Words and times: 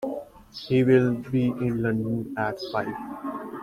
He 0.59 0.83
will 0.83 1.13
be 1.13 1.45
in 1.45 1.83
London 1.83 2.33
at 2.35 2.57
five. 2.73 2.87